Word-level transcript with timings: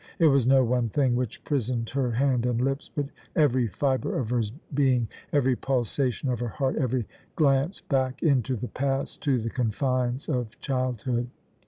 It 0.17 0.25
was 0.25 0.47
no 0.47 0.63
one 0.63 0.89
thing 0.89 1.15
which 1.15 1.43
prisoned 1.43 1.91
her 1.91 2.13
hand 2.13 2.43
and 2.47 2.59
lips, 2.59 2.89
but 2.89 3.05
every 3.35 3.67
fibre 3.67 4.17
of 4.17 4.31
her 4.31 4.41
being, 4.73 5.07
every 5.31 5.55
pulsation 5.55 6.27
of 6.29 6.39
her 6.39 6.47
heart, 6.47 6.75
every 6.77 7.05
glance 7.35 7.81
back 7.81 8.23
into 8.23 8.55
the 8.55 8.67
past 8.67 9.21
to 9.25 9.39
the 9.39 9.51
confines 9.51 10.27
of 10.27 10.59
childhood. 10.59 11.29